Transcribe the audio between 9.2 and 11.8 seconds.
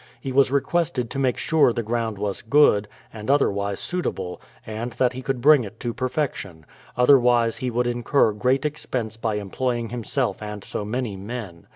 employing himself and so many men.